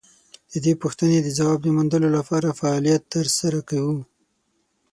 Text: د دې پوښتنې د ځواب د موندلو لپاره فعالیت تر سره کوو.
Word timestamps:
د 0.51 0.53
دې 0.65 0.73
پوښتنې 0.81 1.17
د 1.21 1.27
ځواب 1.37 1.59
د 1.63 1.67
موندلو 1.75 2.09
لپاره 2.17 2.57
فعالیت 2.59 3.03
تر 3.13 3.27
سره 3.39 3.59
کوو. 3.69 3.97